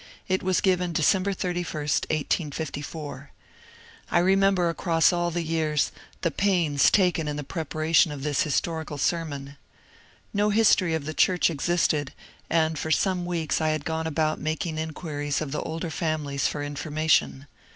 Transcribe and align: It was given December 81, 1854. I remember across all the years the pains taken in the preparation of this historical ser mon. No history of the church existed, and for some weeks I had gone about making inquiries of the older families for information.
It 0.27 0.41
was 0.41 0.61
given 0.61 0.93
December 0.93 1.29
81, 1.29 1.63
1854. 1.75 3.29
I 4.09 4.17
remember 4.17 4.67
across 4.67 5.13
all 5.13 5.29
the 5.29 5.43
years 5.43 5.91
the 6.21 6.31
pains 6.31 6.89
taken 6.89 7.27
in 7.27 7.35
the 7.35 7.43
preparation 7.43 8.11
of 8.11 8.23
this 8.23 8.41
historical 8.41 8.97
ser 8.97 9.25
mon. 9.25 9.57
No 10.33 10.49
history 10.49 10.95
of 10.95 11.05
the 11.05 11.13
church 11.13 11.51
existed, 11.51 12.13
and 12.49 12.79
for 12.79 12.89
some 12.89 13.27
weeks 13.27 13.61
I 13.61 13.69
had 13.69 13.85
gone 13.85 14.07
about 14.07 14.39
making 14.39 14.79
inquiries 14.79 15.39
of 15.39 15.51
the 15.51 15.61
older 15.61 15.91
families 15.91 16.47
for 16.47 16.63
information. 16.63 17.45